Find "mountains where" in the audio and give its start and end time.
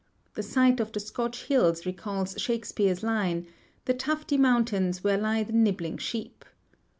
4.35-5.15